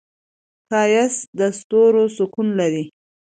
[0.67, 2.85] ښایست د ستورو سکون لري